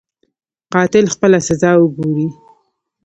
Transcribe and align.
قاتل 0.73 1.05
خپله 1.13 1.39
سزا 1.47 1.71
وګوري. 1.77 2.27